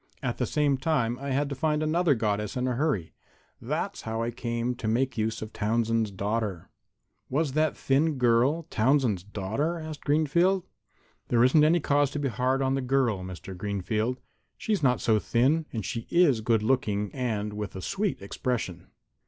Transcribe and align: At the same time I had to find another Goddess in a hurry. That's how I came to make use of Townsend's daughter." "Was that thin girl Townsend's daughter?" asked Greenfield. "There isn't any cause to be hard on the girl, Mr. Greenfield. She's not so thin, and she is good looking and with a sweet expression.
At 0.23 0.39
the 0.39 0.47
same 0.47 0.77
time 0.79 1.19
I 1.19 1.29
had 1.29 1.47
to 1.49 1.53
find 1.55 1.83
another 1.83 2.15
Goddess 2.15 2.57
in 2.57 2.67
a 2.67 2.73
hurry. 2.73 3.13
That's 3.61 4.01
how 4.01 4.23
I 4.23 4.31
came 4.31 4.73
to 4.77 4.87
make 4.87 5.15
use 5.15 5.43
of 5.43 5.53
Townsend's 5.53 6.09
daughter." 6.09 6.71
"Was 7.29 7.51
that 7.51 7.77
thin 7.77 8.17
girl 8.17 8.63
Townsend's 8.71 9.21
daughter?" 9.21 9.77
asked 9.79 10.01
Greenfield. 10.03 10.65
"There 11.27 11.43
isn't 11.43 11.63
any 11.63 11.79
cause 11.81 12.09
to 12.13 12.19
be 12.19 12.29
hard 12.29 12.63
on 12.63 12.73
the 12.73 12.81
girl, 12.81 13.19
Mr. 13.21 13.55
Greenfield. 13.55 14.19
She's 14.57 14.81
not 14.81 15.01
so 15.01 15.19
thin, 15.19 15.67
and 15.71 15.85
she 15.85 16.07
is 16.09 16.41
good 16.41 16.63
looking 16.63 17.13
and 17.13 17.53
with 17.53 17.75
a 17.75 17.81
sweet 17.83 18.23
expression. 18.23 18.87